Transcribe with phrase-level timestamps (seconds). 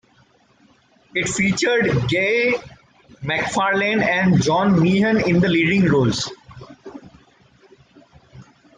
[1.13, 2.55] It featured Gaye
[3.21, 6.27] MacFarlane and John Meehan in the leading roles.